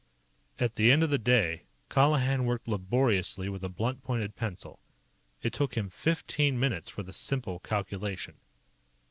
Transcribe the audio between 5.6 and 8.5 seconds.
him fifteen minutes for the simple calculation.